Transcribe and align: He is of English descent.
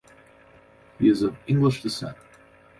He 0.97 1.09
is 1.09 1.21
of 1.21 1.37
English 1.45 1.83
descent. 1.83 2.17